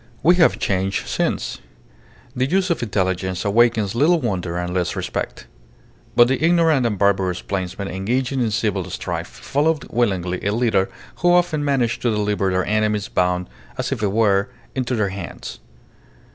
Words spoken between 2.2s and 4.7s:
The use of intelligence awakens little wonder